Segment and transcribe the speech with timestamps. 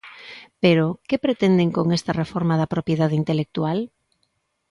[0.63, 3.79] Pero, que pretenden con esta reforma da propiedade intelectual?